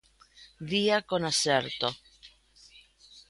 [0.71, 1.87] Día con acerto.